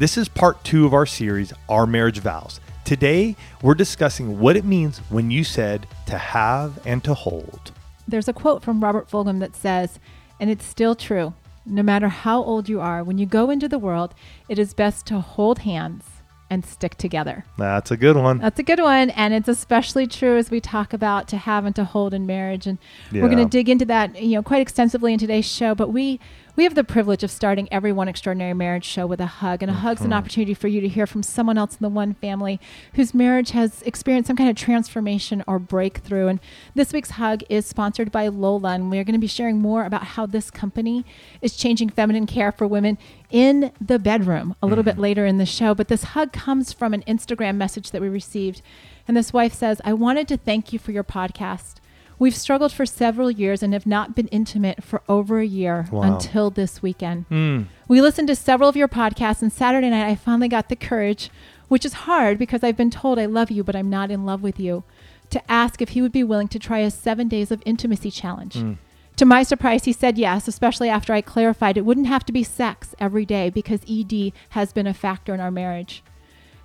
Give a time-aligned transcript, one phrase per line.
[0.00, 2.58] This is part two of our series, Our Marriage Vows.
[2.86, 7.72] Today, we're discussing what it means when you said to have and to hold.
[8.08, 10.00] There's a quote from Robert Fulghum that says,
[10.40, 11.34] and it's still true
[11.66, 14.14] no matter how old you are, when you go into the world,
[14.48, 16.04] it is best to hold hands
[16.48, 17.44] and stick together.
[17.56, 18.38] That's a good one.
[18.38, 19.10] That's a good one.
[19.10, 22.66] And it's especially true as we talk about to have and to hold in marriage.
[22.66, 22.78] And
[23.12, 23.22] yeah.
[23.22, 25.76] we're going to dig into that, you know, quite extensively in today's show.
[25.76, 26.18] But we
[26.56, 29.62] we have the privilege of starting every One Extraordinary Marriage show with a hug.
[29.62, 29.82] And a mm-hmm.
[29.82, 30.14] hug's an mm-hmm.
[30.14, 32.60] opportunity for you to hear from someone else in the one family
[32.94, 36.28] whose marriage has experienced some kind of transformation or breakthrough.
[36.28, 36.40] And
[36.74, 38.70] this week's hug is sponsored by Lola.
[38.70, 41.04] And we're going to be sharing more about how this company
[41.40, 42.98] is changing feminine care for women
[43.30, 44.96] in the bedroom a little mm-hmm.
[44.96, 45.74] bit later in the show.
[45.74, 48.62] But this hug comes from an Instagram message that we received.
[49.08, 51.79] And this wife says, I wanted to thank you for your podcast.
[52.20, 56.02] We've struggled for several years and have not been intimate for over a year wow.
[56.02, 57.26] until this weekend.
[57.30, 57.64] Mm.
[57.88, 61.30] We listened to several of your podcasts, and Saturday night I finally got the courage,
[61.68, 64.42] which is hard because I've been told I love you, but I'm not in love
[64.42, 64.84] with you,
[65.30, 68.56] to ask if he would be willing to try a seven days of intimacy challenge.
[68.56, 68.76] Mm.
[69.16, 72.44] To my surprise, he said yes, especially after I clarified it wouldn't have to be
[72.44, 76.02] sex every day because ED has been a factor in our marriage.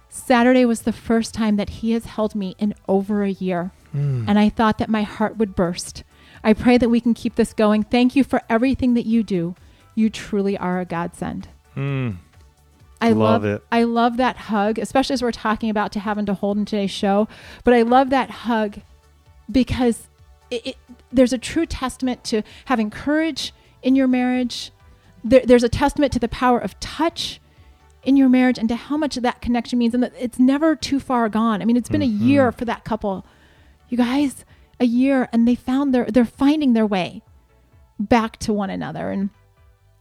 [0.09, 3.71] Saturday was the first time that he has held me in over a year.
[3.95, 4.25] Mm.
[4.27, 6.03] And I thought that my heart would burst.
[6.43, 7.83] I pray that we can keep this going.
[7.83, 9.55] Thank you for everything that you do.
[9.95, 11.47] You truly are a godsend.
[11.75, 12.17] Mm.
[13.01, 13.63] I love, love, it.
[13.71, 16.91] I love that hug, especially as we're talking about to having to hold in today's
[16.91, 17.27] show.
[17.63, 18.79] But I love that hug
[19.51, 20.07] because
[20.49, 20.77] it, it,
[21.11, 24.71] there's a true testament to having courage in your marriage.
[25.23, 27.39] There, there's a testament to the power of touch
[28.03, 30.99] in your marriage and to how much that connection means, and that it's never too
[30.99, 31.61] far gone.
[31.61, 32.23] I mean, it's been mm-hmm.
[32.23, 33.25] a year for that couple
[33.89, 34.45] you guys,
[34.79, 37.21] a year, and they found their, they're finding their way
[37.99, 39.11] back to one another.
[39.11, 39.29] And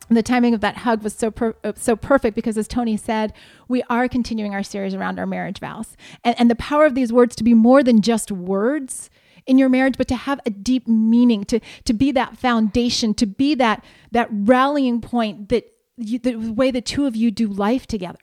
[0.09, 3.33] the timing of that hug was so per, uh, so perfect because as Tony said,
[3.69, 5.97] we are continuing our series around our marriage vows.
[6.23, 9.11] And, and the power of these words to be more than just words
[9.47, 13.27] in your marriage, but to have a deep meaning, to to be that foundation, to
[13.27, 17.87] be that that rallying point that you, the way the two of you do life
[17.87, 18.19] together.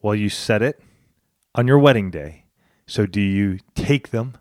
[0.00, 0.80] Well, you said it
[1.54, 2.44] on your wedding day.
[2.86, 4.38] So do you take them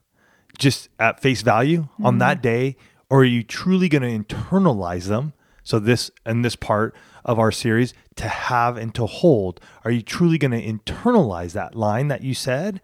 [0.58, 2.06] just at face value mm-hmm.
[2.06, 2.76] on that day
[3.10, 5.34] or are you truly going to internalize them?
[5.64, 9.60] So this and this part of our series to have and to hold.
[9.84, 12.82] Are you truly going to internalize that line that you said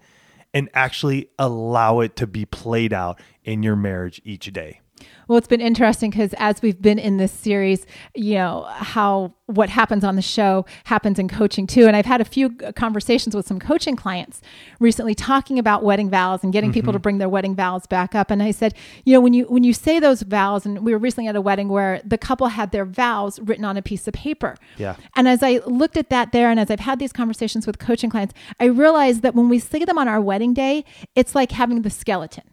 [0.54, 4.81] and actually allow it to be played out in your marriage each day
[5.28, 7.86] well, it's been interesting because as we've been in this series,
[8.16, 11.88] you know, how what happens on the show happens in coaching too.
[11.88, 14.42] And I've had a few conversations with some coaching clients
[14.80, 16.76] recently talking about wedding vows and getting mm-hmm.
[16.76, 18.32] people to bring their wedding vows back up.
[18.32, 18.74] And I said,
[19.06, 21.42] you know, when you when you say those vows, and we were recently at a
[21.42, 24.56] wedding where the couple had their vows written on a piece of paper.
[24.78, 24.96] Yeah.
[25.16, 28.10] And as I looked at that there, and as I've had these conversations with coaching
[28.10, 30.86] clients, I realized that when we say them on our wedding day,
[31.16, 32.44] it's like having the skeleton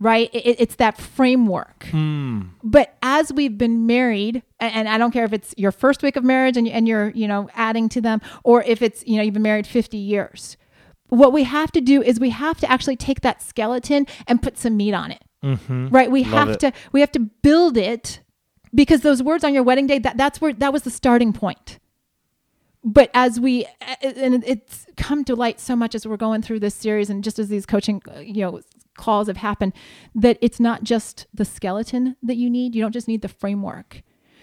[0.00, 0.30] right?
[0.32, 1.86] It, it's that framework.
[1.90, 2.42] Hmm.
[2.62, 6.16] But as we've been married, and, and, I don't care if it's your first week
[6.16, 9.22] of marriage and, and you're, you know, adding to them, or if it's, you know,
[9.22, 10.56] you've been married 50 years,
[11.08, 14.58] what we have to do is we have to actually take that skeleton and put
[14.58, 15.22] some meat on it.
[15.42, 15.88] Mm-hmm.
[15.88, 16.10] Right?
[16.10, 16.60] We Love have it.
[16.60, 18.20] to we have to build it
[18.74, 21.78] because those words on your wedding day that that's where that was the starting point
[22.84, 23.66] but as we
[24.02, 27.38] and it's come to light so much as we're going through this series and just
[27.38, 28.60] as these coaching you know
[28.98, 29.72] calls have happened
[30.14, 32.74] that it's not just the skeleton that you need.
[32.74, 34.02] You don't just need the framework.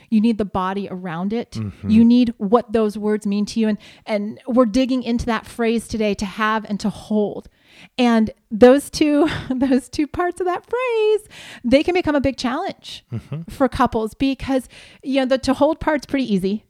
[0.10, 1.52] You need the body around it.
[1.52, 1.90] Mm-hmm.
[1.90, 3.68] You need what those words mean to you.
[3.68, 7.50] And and we're digging into that phrase today to have and to hold.
[7.98, 11.28] And those two those two parts of that phrase,
[11.64, 13.44] they can become a big challenge mm-hmm.
[13.52, 14.68] for couples because
[15.04, 16.66] you know the to hold part's pretty easy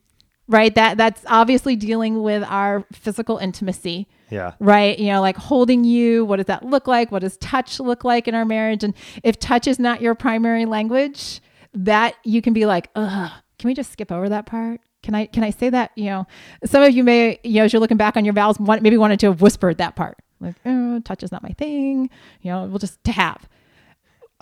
[0.48, 4.54] right that that's obviously dealing with our physical intimacy yeah.
[4.60, 4.98] Right?
[4.98, 7.12] You know like holding you what does that look like?
[7.12, 8.84] What does touch look like in our marriage?
[8.84, 8.94] And
[9.24, 11.42] if touch is not your primary language
[11.74, 14.82] that you can be like ugh can we just skip over that part?
[15.04, 15.92] Can i can i say that?
[15.96, 16.28] You know
[16.66, 18.98] some of you may you know as you're looking back on your vows want, maybe
[18.98, 20.18] wanted to have whispered that part.
[20.40, 22.10] Like oh, touch is not my thing.
[22.42, 23.48] You know we'll just to have.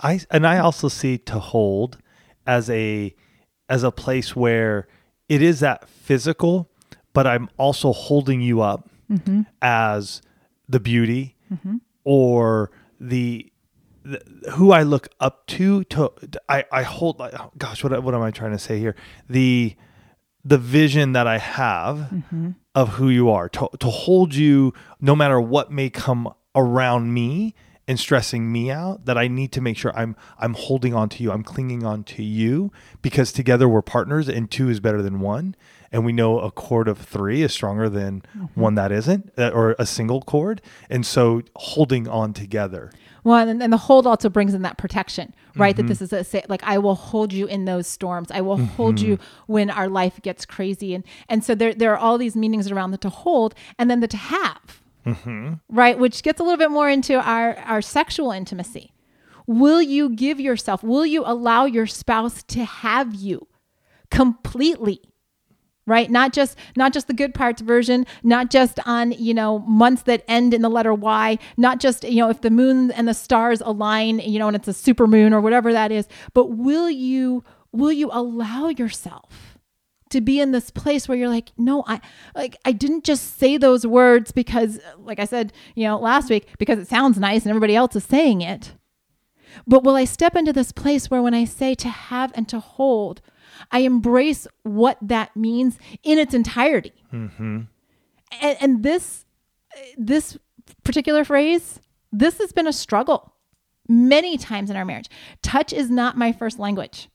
[0.00, 1.98] I and i also see to hold
[2.46, 3.14] as a
[3.68, 4.88] as a place where
[5.28, 6.70] it is that physical,
[7.12, 9.42] but I'm also holding you up mm-hmm.
[9.62, 10.22] as
[10.68, 11.76] the beauty mm-hmm.
[12.04, 12.70] or
[13.00, 13.50] the,
[14.04, 15.84] the, who I look up to.
[15.84, 16.12] To
[16.48, 17.20] I I hold.
[17.20, 18.96] Oh gosh, what what am I trying to say here?
[19.28, 19.76] The
[20.44, 22.50] the vision that I have mm-hmm.
[22.74, 27.54] of who you are to to hold you no matter what may come around me
[27.86, 31.22] and stressing me out that I need to make sure I'm I'm holding on to
[31.22, 31.32] you.
[31.32, 32.72] I'm clinging on to you
[33.02, 35.54] because together we're partners and two is better than one.
[35.92, 38.60] And we know a cord of three is stronger than mm-hmm.
[38.60, 40.60] one that isn't, uh, or a single cord.
[40.90, 42.90] And so holding on together.
[43.22, 45.74] Well, and, and the hold also brings in that protection, right?
[45.74, 45.86] Mm-hmm.
[45.86, 48.30] That this is a say, like I will hold you in those storms.
[48.30, 48.66] I will mm-hmm.
[48.66, 52.36] hold you when our life gets crazy, and and so there there are all these
[52.36, 55.54] meanings around the to hold, and then the to have mm-hmm.
[55.68, 55.98] right?
[55.98, 58.92] Which gets a little bit more into our, our sexual intimacy.
[59.46, 63.46] Will you give yourself, will you allow your spouse to have you
[64.10, 65.00] completely?
[65.86, 70.02] Right not just not just the good parts version not just on you know months
[70.02, 73.14] that end in the letter y not just you know if the moon and the
[73.14, 76.90] stars align you know and it's a super moon or whatever that is but will
[76.90, 79.54] you will you allow yourself
[80.14, 82.00] to be in this place where you're like, no, I
[82.36, 86.46] like I didn't just say those words because like I said, you know, last week
[86.56, 88.74] because it sounds nice and everybody else is saying it.
[89.66, 92.60] But will I step into this place where when I say to have and to
[92.60, 93.22] hold,
[93.70, 96.92] I embrace what that means in its entirety.
[97.12, 97.62] Mm-hmm.
[98.40, 99.24] And, and this
[99.96, 100.38] this
[100.82, 101.80] particular phrase,
[102.12, 103.34] this has been a struggle
[103.88, 105.08] many times in our marriage.
[105.42, 107.08] Touch is not my first language.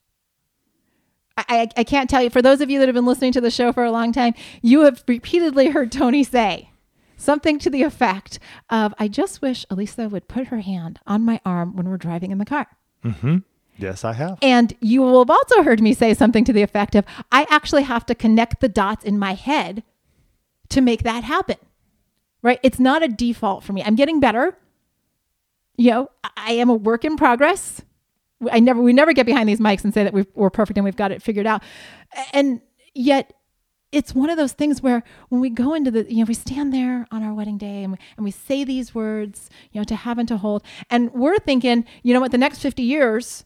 [1.38, 3.50] I, I can't tell you, for those of you that have been listening to the
[3.50, 6.72] show for a long time, you have repeatedly heard Tony say
[7.16, 8.40] something to the effect
[8.70, 12.32] of, I just wish Alisa would put her hand on my arm when we're driving
[12.32, 12.68] in the car.
[13.06, 13.38] Mm-hmm.
[13.80, 14.38] Yes, I have.
[14.42, 17.84] And you will have also heard me say something to the effect of, I actually
[17.84, 19.84] have to connect the dots in my head
[20.70, 21.58] to make that happen.
[22.42, 22.60] Right?
[22.64, 23.84] It's not a default for me.
[23.84, 24.58] I'm getting better.
[25.78, 27.81] You know, I am a work in progress.
[28.52, 30.86] I never, we never get behind these mics and say that we are perfect and
[30.86, 31.62] we've got it figured out.
[32.34, 32.62] And
[32.94, 33.34] yet,
[33.92, 36.72] it's one of those things where when we go into the, you know, we stand
[36.74, 39.96] there on our wedding day and we, and we say these words, you know, to
[39.96, 43.46] have and to hold, and we're thinking, you know what, the next 50 years,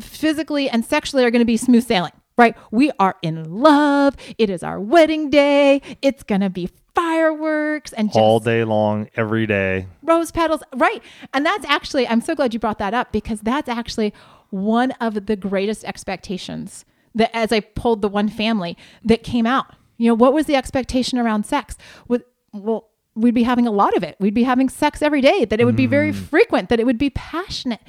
[0.00, 2.56] physically and sexually, are going to be smooth sailing right?
[2.70, 4.16] We are in love.
[4.38, 5.82] It is our wedding day.
[6.00, 9.86] It's going to be fireworks and all day long, every day.
[10.02, 11.02] Rose petals, right?
[11.32, 14.12] And that's actually, I'm so glad you brought that up because that's actually
[14.50, 16.84] one of the greatest expectations
[17.14, 19.74] that as I pulled the one family that came out.
[19.98, 21.76] You know, what was the expectation around sex?
[22.08, 24.16] With well, we'd be having a lot of it.
[24.18, 26.14] We'd be having sex every day, that it would be very mm.
[26.14, 27.80] frequent, that it would be passionate.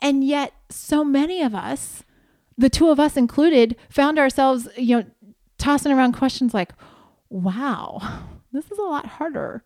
[0.00, 2.02] And yet so many of us,
[2.58, 5.04] the two of us included, found ourselves, you know,
[5.58, 6.72] tossing around questions like,
[7.30, 8.00] wow,
[8.52, 9.64] this is a lot harder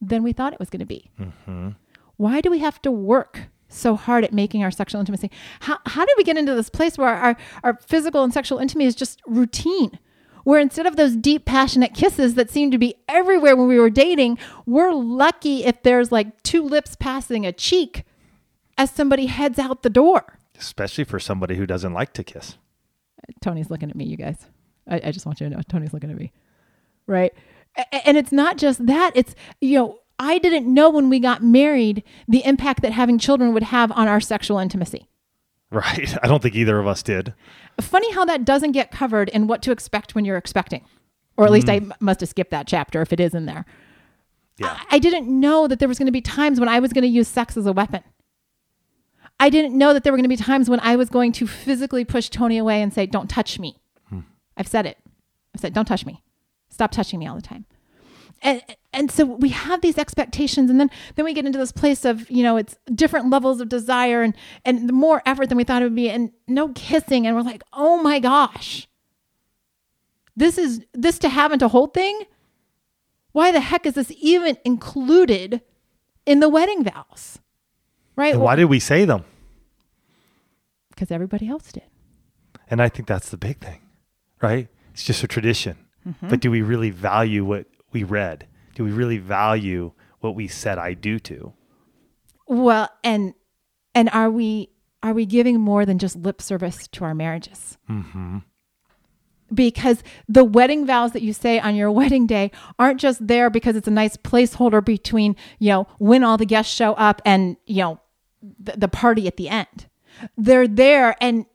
[0.00, 1.10] than we thought it was going to be.
[1.20, 1.70] Mm-hmm.
[2.16, 5.30] Why do we have to work so hard at making our sexual intimacy?
[5.60, 8.86] How, how did we get into this place where our, our physical and sexual intimacy
[8.86, 9.98] is just routine?
[10.44, 13.90] Where instead of those deep, passionate kisses that seemed to be everywhere when we were
[13.90, 18.04] dating, we're lucky if there's like two lips passing a cheek
[18.78, 20.38] as somebody heads out the door.
[20.58, 22.56] Especially for somebody who doesn't like to kiss.
[23.40, 24.46] Tony's looking at me, you guys.
[24.88, 26.32] I, I just want you to know Tony's looking at me.
[27.06, 27.32] Right?
[28.04, 32.02] And it's not just that, it's, you know, I didn't know when we got married
[32.28, 35.06] the impact that having children would have on our sexual intimacy.
[35.70, 36.14] Right.
[36.22, 37.34] I don't think either of us did.
[37.80, 40.84] Funny how that doesn't get covered in what to expect when you're expecting.
[41.36, 41.90] Or at least mm.
[41.90, 43.64] I must have skipped that chapter if it is in there.
[44.58, 44.76] Yeah.
[44.90, 47.02] I, I didn't know that there was going to be times when I was going
[47.02, 48.02] to use sex as a weapon.
[49.38, 51.46] I didn't know that there were going to be times when I was going to
[51.46, 53.80] physically push Tony away and say, Don't touch me.
[54.10, 54.20] Hmm.
[54.56, 54.98] I've said it.
[55.54, 56.22] I've said, Don't touch me.
[56.68, 57.64] Stop touching me all the time.
[58.42, 62.06] And, and so we have these expectations and then then we get into this place
[62.06, 65.82] of you know it's different levels of desire and and more effort than we thought
[65.82, 68.88] it would be and no kissing and we're like oh my gosh.
[70.36, 72.22] This is this to have and to hold thing?
[73.32, 75.60] Why the heck is this even included
[76.24, 77.38] in the wedding vows?
[78.16, 78.32] Right?
[78.32, 79.24] And why did we say them?
[80.88, 81.84] Because everybody else did.
[82.70, 83.80] And i think that's the big thing
[84.40, 84.68] right?
[84.92, 85.76] It's just a tradition.
[86.06, 86.28] Mm-hmm.
[86.28, 88.46] But do we really value what we read?
[88.74, 91.52] Do we really value what we said I do to?
[92.46, 93.34] Well, and
[93.94, 94.70] and are we
[95.02, 97.78] are we giving more than just lip service to our marriages?
[97.88, 98.38] Mm-hmm.
[99.52, 103.76] Because the wedding vows that you say on your wedding day aren't just there because
[103.76, 107.82] it's a nice placeholder between you know when all the guests show up and you
[107.82, 108.00] know
[108.42, 109.86] the, the party at the end.
[110.36, 111.46] They're there and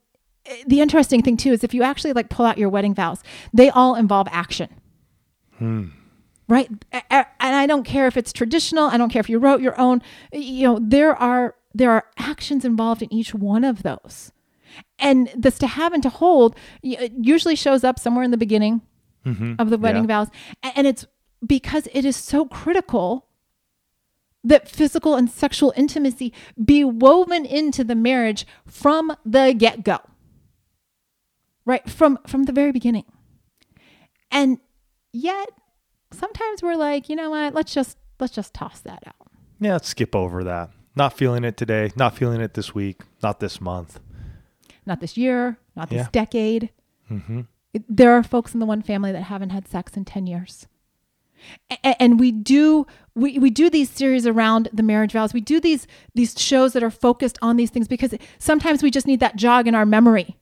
[0.68, 3.24] the interesting thing too is if you actually like pull out your wedding vows,
[3.54, 4.70] they all involve action.
[5.58, 5.88] Hmm.
[6.48, 6.70] Right?
[6.92, 10.02] And I don't care if it's traditional, I don't care if you wrote your own,
[10.32, 14.32] you know, there are there are actions involved in each one of those.
[15.00, 18.82] And this to have and to hold usually shows up somewhere in the beginning
[19.26, 19.56] mm-hmm.
[19.60, 20.26] of the wedding yeah.
[20.26, 20.28] vows.
[20.76, 21.06] And it's
[21.46, 23.28] because it is so critical
[24.44, 26.32] that physical and sexual intimacy
[26.64, 29.98] be woven into the marriage from the get-go.
[31.66, 31.90] Right?
[31.90, 33.06] From from the very beginning.
[34.30, 34.60] And
[35.12, 35.50] yet
[36.12, 37.54] sometimes we're like, you know what?
[37.54, 39.28] Let's just let's just toss that out.
[39.60, 40.72] Yeah, let's skip over that.
[40.96, 44.00] Not feeling it today, not feeling it this week, not this month.
[44.86, 46.08] Not this year, not this yeah.
[46.12, 46.70] decade.
[47.12, 47.42] Mm-hmm.
[47.90, 50.68] There are folks in the one family that haven't had sex in 10 years
[51.84, 55.88] and we do we, we do these series around the marriage vows we do these
[56.14, 59.68] these shows that are focused on these things because sometimes we just need that jog
[59.68, 60.38] in our memory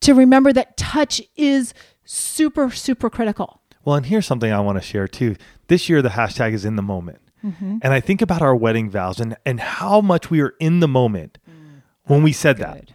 [0.00, 4.82] to remember that touch is super super critical well and here's something i want to
[4.82, 5.36] share too
[5.68, 7.78] this year the hashtag is in the moment mm-hmm.
[7.82, 10.88] and i think about our wedding vows and and how much we are in the
[10.88, 12.66] moment mm, when we said good.
[12.66, 12.92] that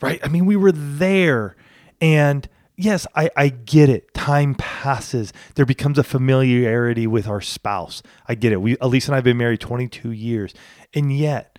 [0.00, 1.56] right i mean we were there
[2.00, 4.12] and yes, I, I get it.
[4.14, 5.32] Time passes.
[5.54, 8.02] There becomes a familiarity with our spouse.
[8.28, 8.60] I get it.
[8.60, 10.54] We Elise and I have been married 22 years.
[10.94, 11.58] And yet,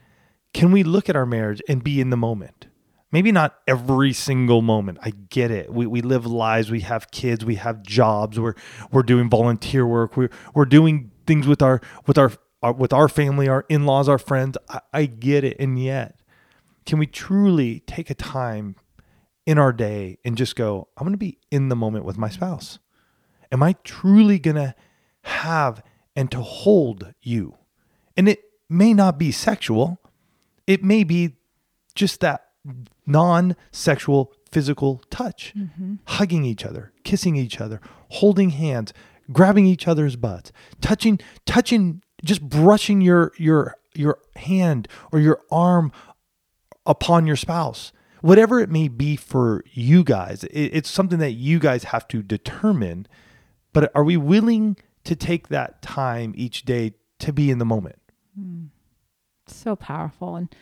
[0.54, 2.68] can we look at our marriage and be in the moment?
[3.14, 4.98] Maybe not every single moment.
[5.04, 5.72] I get it.
[5.72, 6.72] We, we live lives.
[6.72, 7.46] We have kids.
[7.46, 8.40] We have jobs.
[8.40, 8.56] We're
[8.92, 10.18] we're doing volunteer work.
[10.18, 12.32] We're we're doing things with our with our,
[12.64, 14.58] our with our family, our in laws, our friends.
[14.68, 15.58] I, I get it.
[15.60, 16.22] And yet,
[16.88, 18.78] can we truly take a time
[19.46, 22.80] in our day and just go, I'm to be in the moment with my spouse?
[23.52, 24.74] Am I truly to
[25.22, 25.84] have
[26.16, 27.60] and to hold you?
[28.18, 30.02] And it may not be sexual,
[30.66, 31.36] it may be
[31.94, 32.48] just that
[33.06, 35.96] non sexual physical touch, mm-hmm.
[36.06, 38.94] hugging each other, kissing each other, holding hands,
[39.32, 40.52] grabbing each other's butts,
[40.82, 45.92] touching, touching, just brushing your, your, your hand or your arm
[46.86, 47.92] upon your spouse
[48.24, 52.24] whatever it may be for you guys, it, it's something that you guys have to
[52.24, 53.06] determine.
[53.74, 58.00] But are we willing to take that time each day to be in the moment?
[58.40, 58.70] Mm.
[59.46, 60.38] So powerful.
[60.38, 60.56] And,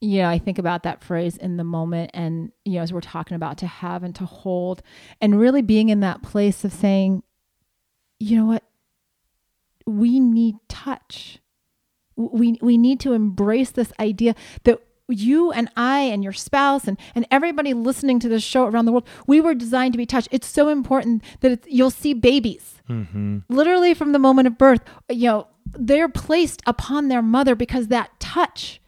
[0.00, 2.10] yeah, I think about that phrase in the moment.
[2.14, 4.82] And, you know, as we're talking about to have and to hold,
[5.20, 7.22] and really being in that place of saying,
[8.18, 8.64] you know what?
[9.86, 11.40] We need touch.
[12.16, 16.98] We, we need to embrace this idea that you and I and your spouse and,
[17.14, 20.28] and everybody listening to this show around the world, we were designed to be touched.
[20.30, 23.38] It's so important that you'll see babies mm-hmm.
[23.48, 28.18] literally from the moment of birth, you know, they're placed upon their mother because that
[28.20, 28.80] touch,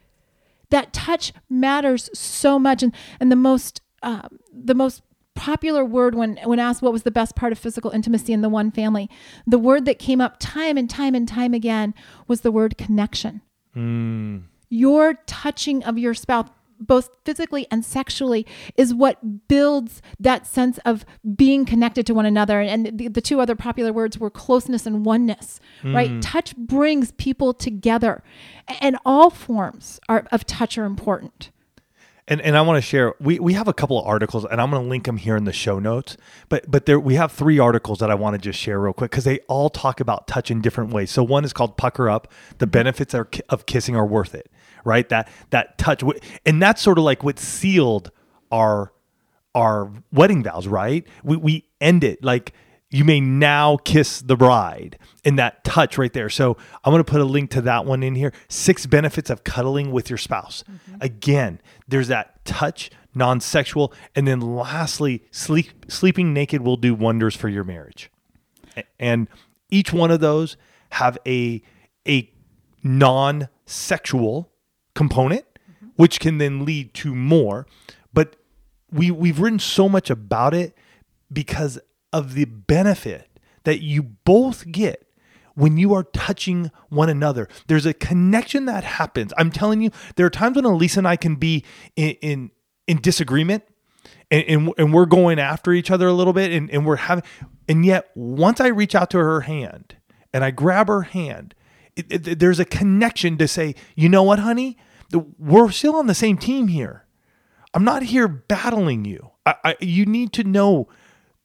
[0.71, 2.83] that touch matters so much.
[2.83, 5.03] And, and the most, uh, the most
[5.35, 8.49] popular word when, when asked what was the best part of physical intimacy in the
[8.49, 9.09] one family,
[9.47, 11.95] the word that came up time and time and time again
[12.29, 13.43] was the word connection.
[13.77, 16.49] Mm your touching of your spouse
[16.81, 18.47] both physically and sexually
[18.77, 21.05] is what builds that sense of
[21.37, 25.05] being connected to one another and the, the two other popular words were closeness and
[25.05, 25.95] oneness mm.
[25.95, 28.23] right touch brings people together
[28.81, 31.51] and all forms are, of touch are important
[32.31, 33.15] and and I want to share.
[33.21, 35.45] We we have a couple of articles, and I'm going to link them here in
[35.45, 36.17] the show notes.
[36.49, 39.11] But but there we have three articles that I want to just share real quick
[39.11, 41.11] because they all talk about touch in different ways.
[41.11, 44.49] So one is called "Pucker Up." The benefits are, of kissing are worth it
[44.85, 45.09] right?
[45.09, 46.03] That that touch,
[46.47, 48.11] and that's sort of like what sealed
[48.51, 48.93] our
[49.55, 51.07] our wedding vows, right?
[51.23, 52.53] We we end it like
[52.91, 56.29] you may now kiss the bride in that touch right there.
[56.29, 58.33] So I'm going to put a link to that one in here.
[58.49, 60.65] Six benefits of cuddling with your spouse.
[60.65, 60.97] Mm-hmm.
[61.01, 67.49] Again, there's that touch, non-sexual, and then lastly, sleep sleeping naked will do wonders for
[67.49, 68.11] your marriage.
[68.99, 69.29] And
[69.71, 70.57] each one of those
[70.91, 71.63] have a
[72.09, 72.33] a
[72.83, 74.51] non-sexual
[75.01, 75.87] component, mm-hmm.
[75.97, 77.67] which can then lead to more.
[78.13, 78.37] But
[78.93, 80.77] we we've written so much about it
[81.33, 81.79] because
[82.13, 83.31] of the benefit
[83.65, 85.07] that you both get
[85.55, 87.49] when you are touching one another.
[87.67, 89.33] There's a connection that happens.
[89.39, 91.65] I'm telling you, there are times when Elise and I can be
[91.97, 92.51] in in,
[92.87, 93.65] in disagreement.
[94.33, 97.25] And, and, and, we're going after each other a little bit and, and we're having
[97.69, 99.97] and yet once i reach out to her hand
[100.33, 101.55] and i grab her hand
[101.97, 104.77] it, it, there's a connection to say, you know what, honey,
[105.13, 107.07] we're still on the same team here.
[107.75, 109.31] I'm not here battling you.
[109.47, 110.89] I, I, you need to know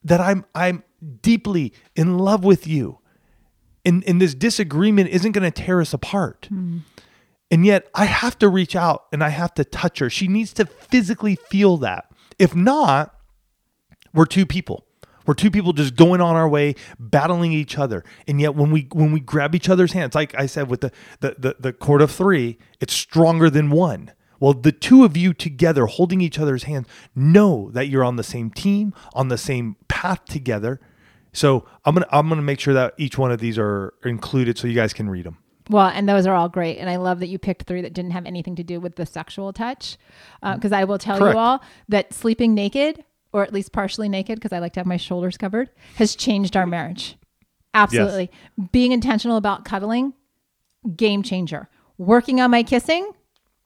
[0.04, 0.82] that I'm I'm
[1.22, 2.98] deeply in love with you,
[3.84, 6.48] and and this disagreement isn't going to tear us apart.
[6.50, 6.80] Mm.
[7.50, 10.10] And yet, I have to reach out and I have to touch her.
[10.10, 12.10] She needs to physically feel that.
[12.38, 13.14] If not,
[14.12, 14.85] we're two people.
[15.26, 18.04] We're two people just going on our way, battling each other.
[18.26, 20.92] And yet when we when we grab each other's hands, like I said with the
[21.20, 24.12] the the, the cord of three, it's stronger than one.
[24.38, 28.22] Well, the two of you together holding each other's hands know that you're on the
[28.22, 30.80] same team, on the same path together.
[31.32, 34.66] So I'm gonna I'm gonna make sure that each one of these are included so
[34.66, 35.38] you guys can read them.
[35.68, 38.12] Well, and those are all great, and I love that you picked three that didn't
[38.12, 39.96] have anything to do with the sexual touch,
[40.40, 41.34] because uh, I will tell Correct.
[41.34, 44.86] you all that sleeping naked or at least partially naked because I like to have
[44.86, 47.16] my shoulders covered has changed our marriage.
[47.74, 48.68] Absolutely, yes.
[48.72, 50.14] being intentional about cuddling,
[50.96, 51.68] game changer.
[51.98, 53.10] Working on my kissing,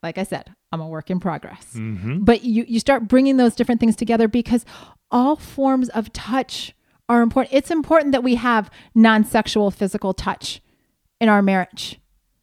[0.03, 1.75] like I said, I'm a work in progress.
[1.75, 2.25] Mm-hmm.
[2.25, 4.65] But you you start bringing those different things together because
[5.11, 6.75] all forms of touch
[7.09, 7.55] are important.
[7.55, 10.63] It's important that we have non-sexual physical touch
[11.21, 12.01] in our marriage.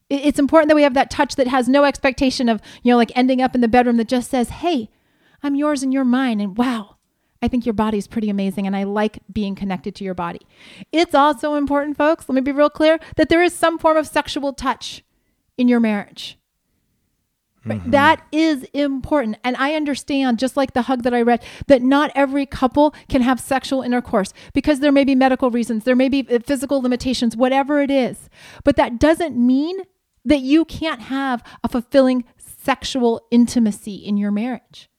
[0.10, 3.12] It's important that we have that touch that has no expectation of, you know, like
[3.16, 4.90] ending up in the bedroom that just says, "Hey,
[5.42, 6.97] I'm yours and you're mine." And wow,
[7.42, 10.42] I think your body is pretty amazing and I like being connected to your body.
[10.92, 14.08] It's also important, folks, let me be real clear, that there is some form of
[14.08, 15.04] sexual touch
[15.58, 16.38] in your marriage.
[17.66, 17.92] Mm-hmm.
[17.92, 19.38] That is important.
[19.44, 23.22] And I understand, just like the hug that I read, that not every couple can
[23.22, 27.36] have sexual intercourse because there may be medical reasons, there may be uh, physical limitations,
[27.36, 28.30] whatever it is.
[28.64, 29.80] But that doesn't mean
[30.24, 34.90] that you can't have a fulfilling sexual intimacy in your marriage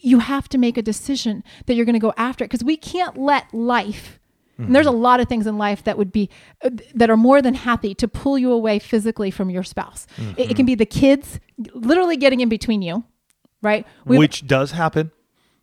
[0.00, 2.76] you have to make a decision that you're going to go after it because we
[2.76, 4.18] can't let life
[4.54, 4.64] mm-hmm.
[4.64, 6.28] and there's a lot of things in life that would be
[6.62, 10.38] uh, that are more than happy to pull you away physically from your spouse mm-hmm.
[10.38, 11.40] it, it, can be the kids
[11.74, 13.04] literally getting in between you
[13.62, 15.10] right We've, which does happen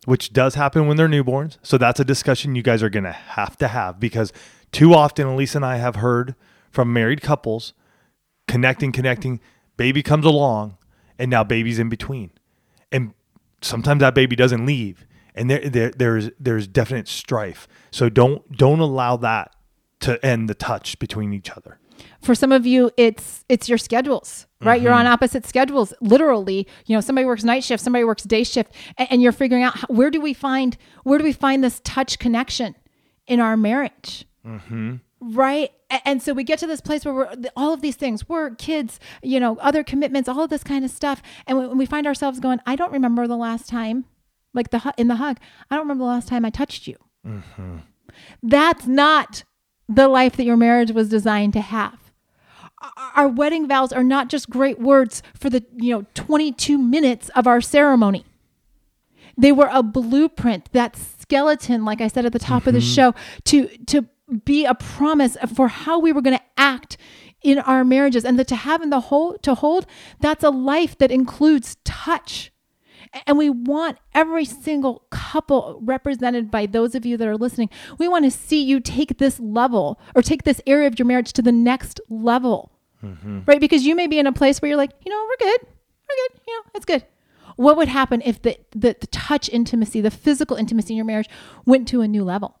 [0.04, 3.12] which does happen when they're newborns so that's a discussion you guys are going to
[3.12, 4.32] have to have because
[4.72, 6.34] too often elise and i have heard
[6.70, 7.72] from married couples
[8.46, 9.40] connecting connecting
[9.76, 10.76] baby comes along
[11.18, 12.30] and now baby's in between
[12.92, 13.12] and
[13.62, 15.06] sometimes that baby doesn't leave.
[15.34, 17.68] And there, there there's there's definite strife.
[17.90, 19.54] So don't don't allow that
[20.00, 21.78] to end the touch between each other.
[22.22, 24.76] For some of you it's it's your schedules right?
[24.76, 24.84] Mm-hmm.
[24.84, 26.66] you're on opposite schedules literally.
[26.86, 29.76] You know somebody works night shift somebody works day shift and, and you're figuring out
[29.76, 32.74] how, where do we find where do we find this touch connection
[33.26, 34.26] in our marriage?
[34.46, 34.96] Mm-hmm.
[35.20, 35.72] Right
[36.04, 39.00] and so we get to this place where we're all of these things work kids
[39.22, 42.38] you know other commitments all of this kind of stuff and when we find ourselves
[42.38, 44.04] going i don't remember the last time
[44.52, 45.38] like the in the hug
[45.70, 47.78] i don't remember the last time i touched you mm-hmm.
[48.42, 49.44] that's not
[49.88, 52.12] the life that your marriage was designed to have
[53.14, 57.46] our wedding vows are not just great words for the you know 22 minutes of
[57.46, 58.26] our ceremony
[59.38, 62.68] they were a blueprint that skeleton like i said at the top mm-hmm.
[62.68, 62.94] of the mm-hmm.
[62.94, 64.06] show to to
[64.44, 66.96] be a promise for how we were going to act
[67.42, 68.24] in our marriages.
[68.24, 69.86] And that to have in the whole to hold
[70.20, 72.52] that's a life that includes touch.
[73.26, 78.08] And we want every single couple represented by those of you that are listening we
[78.08, 81.42] want to see you take this level or take this area of your marriage to
[81.42, 82.72] the next level.
[83.04, 83.40] Mm-hmm.
[83.46, 83.60] right?
[83.60, 85.60] Because you may be in a place where you're like you know we're good.
[85.62, 86.40] We're good.
[86.46, 87.04] You know it's good.
[87.56, 91.28] What would happen if the, the, the touch intimacy the physical intimacy in your marriage
[91.64, 92.58] went to a new level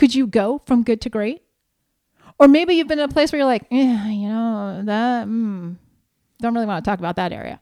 [0.00, 1.42] could you go from good to great?
[2.38, 5.76] Or maybe you've been in a place where you're like, yeah, you know, that, mm,
[6.40, 7.60] don't really want to talk about that area.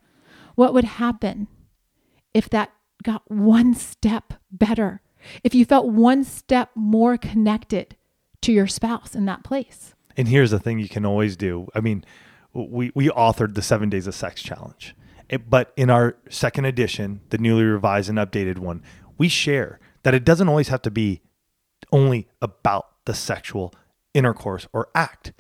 [0.55, 1.49] What would happen
[2.33, 2.71] if that
[3.03, 5.03] got one step better?
[5.43, 7.97] If you felt one step more connected
[8.43, 9.97] to your spouse in that place?
[10.17, 11.67] And here's the thing you can always do.
[11.75, 12.05] I mean,
[12.53, 14.95] we, we authored the seven days of sex challenge.
[15.29, 18.85] It, but in our second edition, the newly revised and updated one,
[19.19, 21.21] we share that it doesn't always have to be
[21.93, 23.75] only about the sexual
[24.15, 25.33] intercourse or act.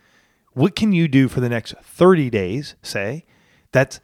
[0.53, 3.25] What can you do for the next 30 days, say,
[3.73, 4.01] that's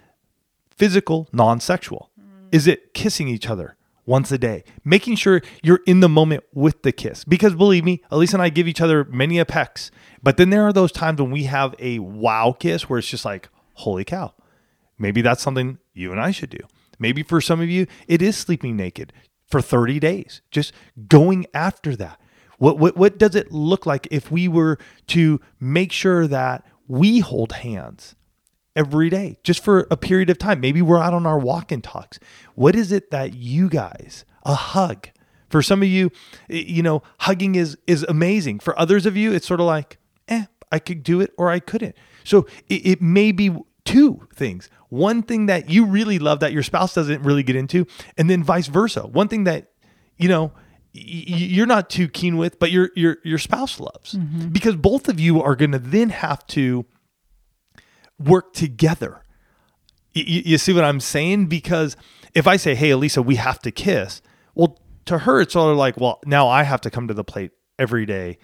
[0.70, 2.10] physical, non sexual?
[2.20, 2.48] Mm.
[2.52, 4.64] Is it kissing each other once a day?
[4.84, 7.24] Making sure you're in the moment with the kiss.
[7.24, 9.90] Because believe me, Elise and I give each other many a pecks.
[10.22, 13.24] But then there are those times when we have a wow kiss where it's just
[13.24, 14.34] like, holy cow.
[14.98, 16.60] Maybe that's something you and I should do.
[16.98, 19.12] Maybe for some of you, it is sleeping naked
[19.46, 20.72] for 30 days, just
[21.08, 22.20] going after that.
[22.64, 27.18] What, what, what does it look like if we were to make sure that we
[27.20, 28.14] hold hands
[28.74, 30.60] every day just for a period of time?
[30.60, 32.18] Maybe we're out on our walk and talks.
[32.54, 35.08] What is it that you guys, a hug,
[35.50, 36.10] for some of you,
[36.48, 38.60] you know, hugging is is amazing.
[38.60, 39.98] For others of you, it's sort of like,
[40.28, 41.94] eh, I could do it or I couldn't.
[42.24, 44.70] So it, it may be two things.
[44.88, 48.42] One thing that you really love that your spouse doesn't really get into, and then
[48.42, 49.06] vice versa.
[49.06, 49.70] One thing that,
[50.16, 50.52] you know,
[50.96, 54.48] you're not too keen with, but your your your spouse loves, mm-hmm.
[54.48, 56.86] because both of you are going to then have to
[58.18, 59.22] work together.
[60.12, 61.46] You, you see what I'm saying?
[61.46, 61.96] Because
[62.32, 64.22] if I say, "Hey, Alisa, we have to kiss,"
[64.54, 67.24] well, to her, it's sort of like, well, now I have to come to the
[67.24, 68.38] plate every day.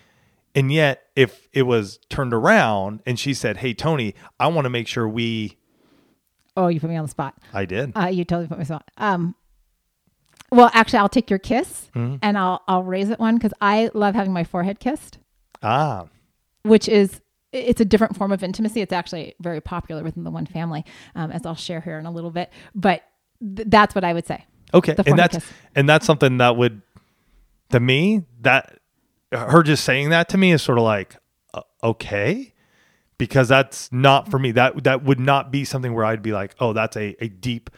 [0.55, 4.71] And yet, if it was turned around and she said, Hey, Tony, I want to
[4.71, 5.57] make sure we.
[6.57, 7.39] Oh, you put me on the spot.
[7.55, 7.93] I did.
[7.97, 8.91] Uh, you totally put me on the spot.
[8.97, 9.35] Um,
[10.51, 12.17] well, actually, I'll take your kiss mm-hmm.
[12.23, 15.19] and I'll I'll raise it one because I love having my forehead kissed.
[15.63, 16.07] Ah.
[16.63, 17.21] Which is
[17.53, 18.81] it's a different form of intimacy.
[18.81, 20.85] It's actually very popular within the one family,
[21.15, 22.51] um, as I'll share here in a little bit.
[22.75, 23.03] But
[23.41, 24.45] th- that's what I would say.
[24.73, 25.47] Okay, and that's kiss.
[25.75, 26.83] and that's something that would,
[27.71, 28.79] to me, that
[29.33, 31.17] her just saying that to me is sort of like
[31.55, 32.55] uh, okay,
[33.19, 34.53] because that's not for me.
[34.53, 37.71] That that would not be something where I'd be like, oh, that's a a deep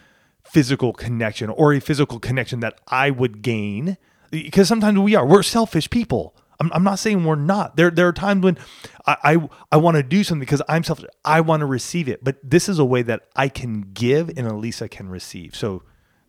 [0.52, 3.96] physical connection or a physical connection that I would gain.
[4.30, 7.76] Because sometimes we are we're selfish people I'm, I'm not saying we're not.
[7.76, 8.56] There there are times when
[9.04, 11.06] I I, I want to do something because I'm selfish.
[11.24, 14.46] I want to receive it, but this is a way that I can give and
[14.46, 15.56] Alisa can receive.
[15.56, 15.82] So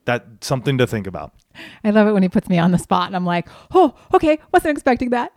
[0.06, 1.34] that's something to think about.
[1.84, 4.40] I love it when he puts me on the spot and I'm like, oh, okay,
[4.52, 5.34] wasn't expecting that.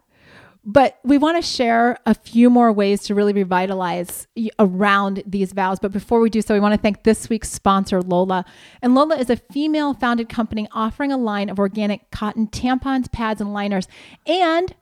[0.68, 4.26] But we want to share a few more ways to really revitalize
[4.58, 5.78] around these vows.
[5.78, 8.44] But before we do so, we want to thank this week's sponsor, Lola.
[8.82, 13.40] And Lola is a female founded company offering a line of organic cotton tampons, pads,
[13.40, 13.86] and liners.
[14.26, 14.74] And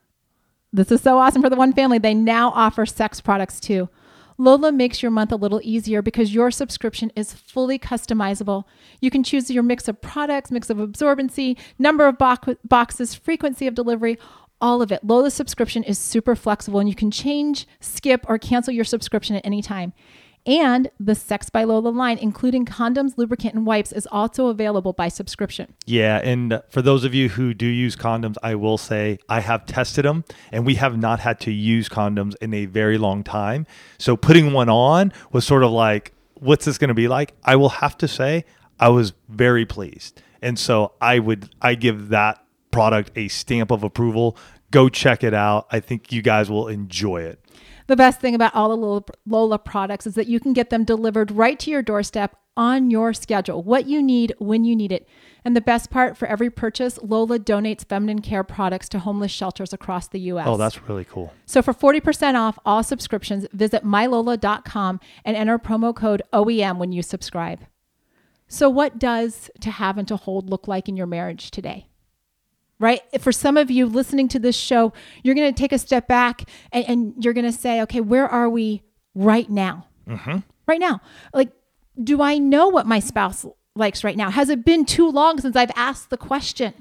[0.73, 1.99] this is so awesome for the one family.
[1.99, 3.91] They now offer sex products too.
[4.37, 8.65] Lola makes your month a little easier because your subscription is fully customizable.
[9.01, 13.67] You can choose your mix of products, mix of absorbency, number of bo- boxes, frequency
[13.67, 14.19] of delivery,
[14.61, 15.05] all of it.
[15.05, 19.45] Lola's subscription is super flexible and you can change, skip, or cancel your subscription at
[19.45, 19.93] any time.
[20.47, 25.09] And the Sex by Lola line, including condoms, lubricant, and wipes, is also available by
[25.09, 25.75] subscription.
[25.87, 26.21] Yeah.
[26.23, 30.05] And for those of you who do use condoms, I will say I have tested
[30.05, 33.67] them and we have not had to use condoms in a very long time.
[33.99, 37.33] So putting one on was sort of like, what's this going to be like?
[37.45, 38.45] I will have to say,
[38.79, 40.21] I was very pleased.
[40.43, 42.44] And so I would, I give that
[42.75, 44.37] product a stamp of approval.
[44.71, 45.67] Go check it out.
[45.71, 47.41] I think you guys will enjoy it.
[47.87, 51.31] The best thing about all the Lola products is that you can get them delivered
[51.31, 55.07] right to your doorstep on your schedule, what you need when you need it.
[55.45, 59.73] And the best part for every purchase, Lola donates feminine care products to homeless shelters
[59.73, 60.47] across the US.
[60.49, 61.33] Oh, that's really cool.
[61.47, 67.03] So for 40% off all subscriptions, visit mylola.com and enter promo code OEM when you
[67.03, 67.61] subscribe.
[68.49, 71.89] So, what does to have and to hold look like in your marriage today?
[72.85, 73.01] Right?
[73.19, 74.93] For some of you listening to this show,
[75.23, 78.29] you're going to take a step back and, and you're going to say, okay, where
[78.29, 78.83] are we
[79.15, 79.87] right now?
[80.07, 80.41] Mm-hmm.
[80.67, 81.01] Right now.
[81.33, 81.51] Like,
[82.03, 84.31] do I know what my spouse likes right now?
[84.31, 86.75] Has it been too long since I've asked the question?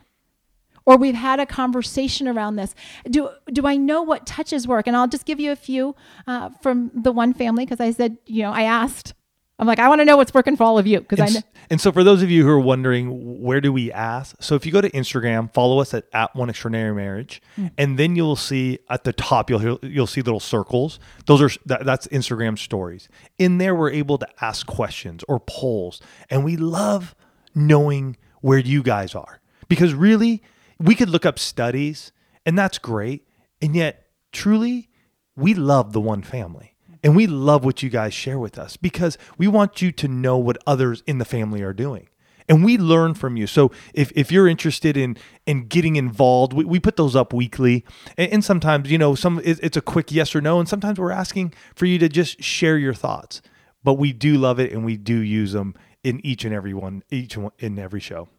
[0.86, 2.76] Or we've had a conversation around this.
[3.10, 4.86] Do do I know what touches work?
[4.86, 5.96] And I'll just give you a few
[6.28, 9.14] uh, from the one family because I said, you know, I asked
[9.60, 11.42] I'm like, I want to know what's working for all of you because I know.
[11.70, 14.36] And so, for those of you who are wondering, where do we ask?
[14.42, 17.72] So, if you go to Instagram, follow us at, at One Extraordinary Marriage, mm.
[17.78, 21.00] and then you'll see at the top, you'll you'll see little circles.
[21.28, 23.08] Those are that, that's Instagram stories.
[23.38, 27.16] In there, we're able to ask questions or polls, and we love
[27.54, 30.42] knowing where you guys are because really,
[30.80, 32.12] we could look up studies,
[32.46, 33.28] and that's great,
[33.62, 34.90] and yet, truly,
[35.36, 36.73] we love the one family
[37.04, 40.38] and we love what you guys share with us because we want you to know
[40.38, 42.08] what others in the family are doing.
[42.50, 43.48] And we learn from you.
[43.48, 47.86] So if, if you're interested in in getting involved, we, we put those up weekly.
[48.18, 50.60] And, and sometimes, you know, some it's a quick yes or no.
[50.60, 53.42] And sometimes we're asking for you to just share your thoughts.
[53.84, 57.04] But we do love it and we do use them in each and every one,
[57.10, 58.30] each one in every show.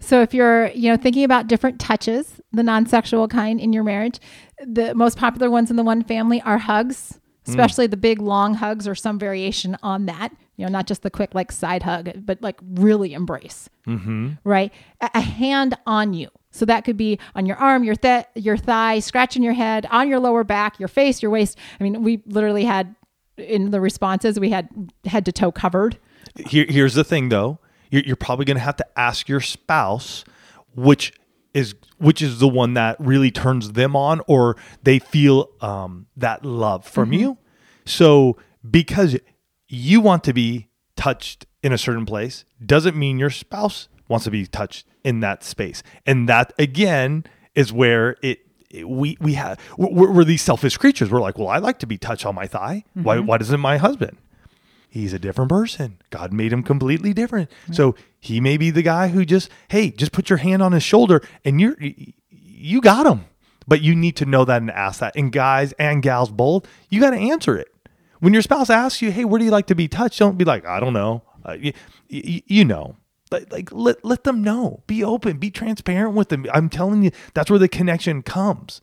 [0.00, 4.18] So if you're, you know, thinking about different touches, the non-sexual kind in your marriage,
[4.60, 7.20] the most popular ones in the one family are hugs.
[7.46, 7.90] Especially mm.
[7.90, 10.32] the big long hugs or some variation on that.
[10.56, 13.68] You know, not just the quick like side hug, but like really embrace.
[13.86, 14.32] Mm-hmm.
[14.44, 16.28] Right, a, a, hand on you.
[16.50, 20.08] So that could be on your arm, your th- your thigh, scratching your head, on
[20.08, 21.58] your lower back, your face, your waist.
[21.80, 22.94] I mean, we literally had
[23.36, 24.68] in the responses we had
[25.04, 25.98] head to toe covered.
[26.36, 27.58] Here, here's the thing, though.
[27.90, 30.24] You're, you're probably going to have to ask your spouse
[30.74, 31.12] which
[31.54, 36.44] is which is the one that really turns them on or they feel um, that
[36.44, 37.20] love from mm-hmm.
[37.20, 37.38] you
[37.84, 38.36] so
[38.68, 39.16] because
[39.68, 44.30] you want to be touched in a certain place doesn't mean your spouse wants to
[44.30, 48.40] be touched in that space and that again is where it
[48.84, 51.10] we we have we're, we're, these selfish creatures.
[51.10, 52.84] We're like, well, I like to be touched on my thigh.
[52.90, 53.02] Mm-hmm.
[53.02, 54.16] Why why doesn't my husband?
[54.92, 55.96] He's a different person.
[56.10, 57.50] God made him completely different.
[57.72, 60.82] So he may be the guy who just, hey, just put your hand on his
[60.82, 61.78] shoulder and you're,
[62.28, 63.24] you got him.
[63.66, 65.16] But you need to know that and ask that.
[65.16, 67.72] And guys and gals both, you got to answer it.
[68.20, 70.18] When your spouse asks you, hey, where do you like to be touched?
[70.18, 71.22] Don't be like, I don't know.
[71.42, 71.72] Uh, you,
[72.10, 72.96] you, you know.
[73.30, 77.10] like, like let, let them know be open be transparent with them i'm telling you
[77.32, 78.82] that's where the connection comes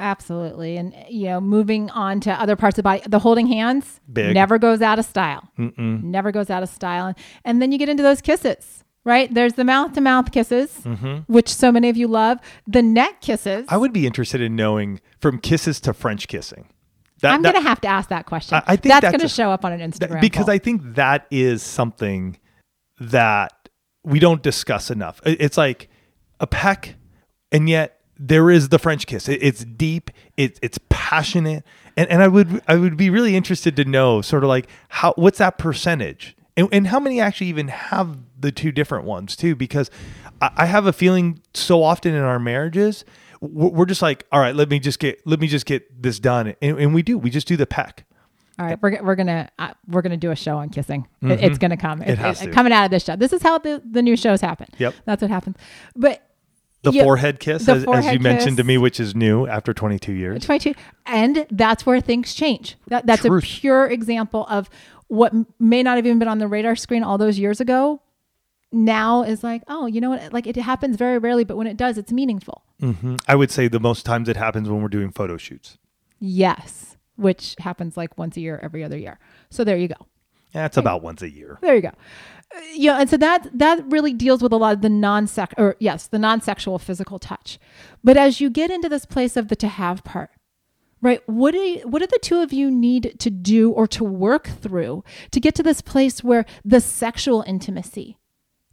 [0.00, 0.76] Absolutely.
[0.76, 4.00] And, eh, you know, moving on to other parts of the body, the holding hands
[4.12, 4.34] Big.
[4.34, 5.48] never goes out of style.
[5.58, 6.02] Mm-mm.
[6.02, 7.14] Never goes out of style.
[7.44, 9.32] And then you get into those kisses, right?
[9.32, 11.30] There's the mouth to mouth kisses, mm-hmm.
[11.32, 13.66] which so many of you love, the neck kisses.
[13.68, 16.68] i would be interested in knowing from kisses to french kissing
[17.20, 18.56] that, I'm that- going to have to ask that question.
[18.56, 20.20] I- I think that's, that's going to show up on an Instagram.
[20.20, 20.54] because poll.
[20.54, 22.38] I think that is something
[23.00, 23.52] that
[24.04, 25.20] we don't discuss enough.
[25.26, 25.88] It's like
[26.40, 26.94] a peck,
[27.50, 29.28] and yet there is the French kiss.
[29.28, 30.10] It- It's deep.
[30.36, 31.64] It, it's passionate,
[31.96, 35.12] and and I would I would be really interested to know sort of like how
[35.16, 39.54] what's that percentage, and, and how many actually even have the two different ones too?
[39.56, 39.90] Because
[40.40, 43.04] I, I have a feeling so often in our marriages.
[43.40, 46.56] We're just like, all right, let me just get, let me just get this done,
[46.60, 47.16] and, and we do.
[47.16, 48.04] We just do the peck.
[48.58, 51.06] All right, we're, we're gonna uh, we're gonna do a show on kissing.
[51.22, 52.00] It, it's gonna come.
[52.00, 52.10] Mm-hmm.
[52.10, 52.50] It has to.
[52.50, 53.14] coming out of this show.
[53.14, 54.66] This is how the, the new shows happen.
[54.78, 54.94] Yep.
[55.04, 55.56] that's what happens.
[55.94, 56.27] But
[56.82, 59.46] The Yeah, forehead kiss, the as, as you forehead mentioned to me, which is new
[59.46, 60.44] after 22 years.
[60.44, 60.74] 22
[61.06, 63.44] and that's where things change that, that's Truth.
[63.44, 64.70] a pure example of
[65.08, 68.00] what may not have even been on the radar screen all those years ago
[68.70, 71.76] now is like oh you know what like it happens very rarely but when it
[71.78, 75.10] does it's meaningful hmm I would say the most times it happens when we're doing
[75.10, 75.78] photo shoots.
[76.20, 79.18] yes which happens like once a year every other year
[79.50, 80.06] so there you go
[80.52, 81.58] That's about once a year.
[81.62, 81.92] there you go
[82.72, 86.06] yeah and so that that really deals with a lot of the non-sex or yes
[86.06, 87.58] the non-sexual physical touch.
[88.02, 90.30] But as you get into this place of the to have part
[91.00, 94.04] right what do you, what do the two of you need to do or to
[94.04, 98.18] work through to get to this place where the sexual intimacy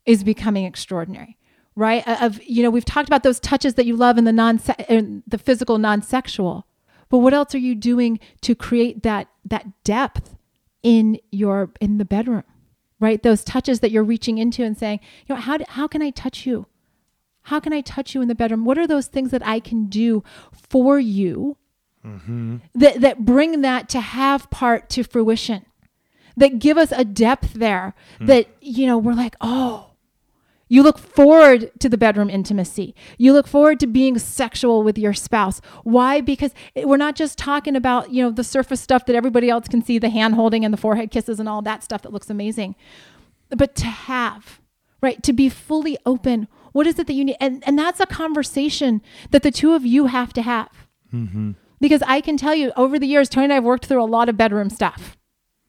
[0.05, 1.37] is becoming extraordinary
[1.75, 2.07] right?
[2.07, 4.59] Uh, of you know we've talked about those touches that you love in the non
[4.89, 6.65] in the physical non-sexual.
[7.09, 10.35] But what else are you doing to create that that depth
[10.83, 12.43] in your in the bedroom
[12.99, 13.21] right?
[13.21, 16.09] Those touches that you're reaching into and saying you know how do, how can i
[16.09, 16.67] touch you?
[17.43, 18.65] How can i touch you in the bedroom?
[18.65, 21.57] What are those things that i can do for you
[22.05, 22.57] mm-hmm.
[22.73, 25.65] that that bring that to have part to fruition
[26.37, 28.25] that give us a depth there hmm.
[28.25, 29.91] that you know we're like oh
[30.67, 32.95] you look forward to the bedroom intimacy.
[33.17, 35.61] You look forward to being sexual with your spouse.
[35.83, 36.21] Why?
[36.21, 39.83] Because we're not just talking about, you know, the surface stuff that everybody else can
[39.83, 42.75] see, the hand holding and the forehead kisses and all that stuff that looks amazing.
[43.49, 44.59] But to have,
[45.01, 45.21] right?
[45.23, 46.47] To be fully open.
[46.71, 47.37] What is it that you need?
[47.39, 50.87] And and that's a conversation that the two of you have to have.
[51.13, 51.51] Mm-hmm.
[51.79, 54.05] Because I can tell you over the years, Tony and I have worked through a
[54.05, 55.15] lot of bedroom stuff.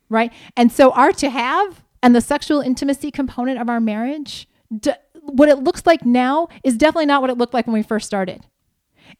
[0.08, 0.32] Right.
[0.56, 5.48] And so our to have and the sexual intimacy component of our marriage, d- what
[5.48, 8.46] it looks like now is definitely not what it looked like when we first started.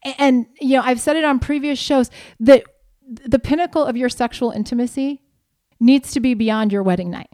[0.05, 2.63] A- And, you know, I've said it on previous shows that
[3.25, 5.21] the pinnacle of your sexual intimacy
[5.79, 7.29] needs to be beyond your wedding night.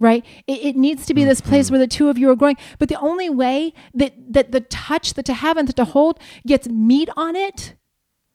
[0.00, 0.24] Right?
[0.46, 2.56] It, it needs to be this place where the two of you are growing.
[2.78, 6.18] But the only way that, that the touch, that to have and the to hold
[6.46, 7.74] gets meat on it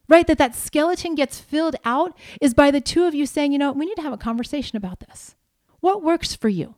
[0.08, 3.60] right that that skeleton gets filled out is by the two of you saying you
[3.60, 5.36] know we need to have a conversation about this
[5.82, 6.74] what works for you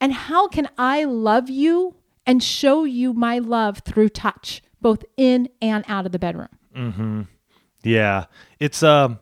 [0.00, 1.94] and how can i love you
[2.26, 6.48] and show you my love through touch both in and out of the bedroom
[7.82, 8.26] Yeah,
[8.58, 9.18] it's um,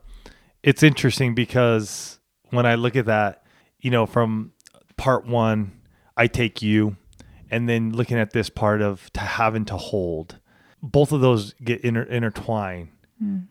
[0.63, 2.19] it's interesting because
[2.51, 3.45] when I look at that,
[3.81, 4.53] you know, from
[4.97, 5.81] part one,
[6.17, 6.97] I take you,
[7.51, 10.39] and then looking at this part of to having to hold,
[10.83, 12.89] both of those get inter- intertwined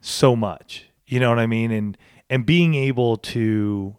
[0.01, 0.85] so much.
[1.07, 1.71] You know what I mean?
[1.71, 1.97] And
[2.29, 3.95] and being able to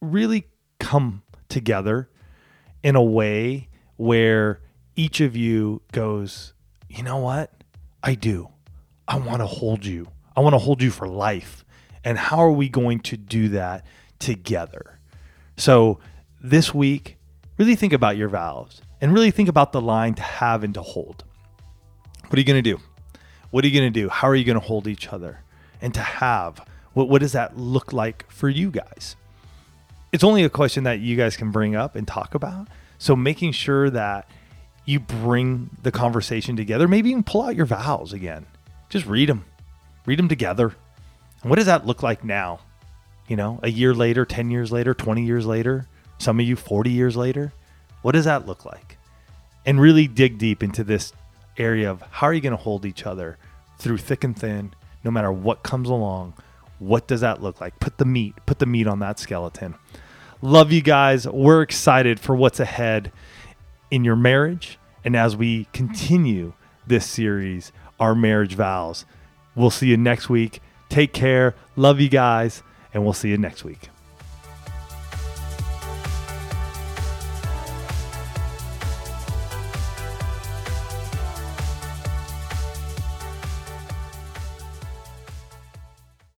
[0.00, 0.48] really
[0.80, 1.22] come
[1.54, 2.10] together
[2.82, 4.60] in a way where
[4.96, 6.52] each of you goes,
[6.88, 7.50] you know what?
[8.02, 8.50] I do.
[9.08, 10.08] I want to hold you.
[10.36, 11.64] I want to hold you for life.
[12.04, 13.86] And how are we going to do that
[14.18, 14.98] together?
[15.56, 16.00] So
[16.42, 17.16] this week,
[17.56, 20.82] really think about your vows and really think about the line to have and to
[20.82, 21.24] hold.
[22.28, 22.82] What are you going to do?
[23.50, 24.08] What are you going to do?
[24.08, 25.40] How are you going to hold each other?
[25.80, 29.16] And to have, what, what does that look like for you guys?
[30.14, 32.68] It's only a question that you guys can bring up and talk about.
[32.98, 34.30] So making sure that
[34.84, 38.46] you bring the conversation together, maybe even pull out your vows again.
[38.88, 39.44] Just read them,
[40.06, 40.76] read them together.
[41.42, 42.60] And what does that look like now?
[43.26, 46.90] You know, a year later, 10 years later, 20 years later, some of you 40
[46.90, 47.52] years later.
[48.02, 48.98] What does that look like?
[49.66, 51.12] And really dig deep into this
[51.58, 53.36] area of how are you going to hold each other
[53.78, 56.34] through thick and thin, no matter what comes along.
[56.78, 57.80] What does that look like?
[57.80, 59.74] Put the meat, put the meat on that skeleton.
[60.42, 61.26] Love you guys.
[61.26, 63.12] We're excited for what's ahead
[63.90, 64.78] in your marriage.
[65.04, 66.54] And as we continue
[66.86, 69.04] this series, our marriage vows,
[69.54, 70.60] we'll see you next week.
[70.88, 71.54] Take care.
[71.76, 72.62] Love you guys.
[72.92, 73.88] And we'll see you next week.